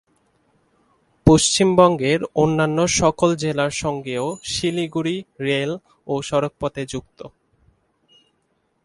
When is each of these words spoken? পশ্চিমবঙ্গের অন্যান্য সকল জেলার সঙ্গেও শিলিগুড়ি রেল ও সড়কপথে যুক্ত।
পশ্চিমবঙ্গের 1.27 2.19
অন্যান্য 2.35 2.77
সকল 2.99 3.29
জেলার 3.35 3.71
সঙ্গেও 3.73 4.25
শিলিগুড়ি 4.43 5.15
রেল 5.39 5.71
ও 6.07 6.13
সড়কপথে 6.21 6.83
যুক্ত। 6.85 7.19